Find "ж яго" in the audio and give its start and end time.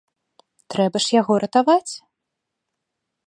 1.07-1.33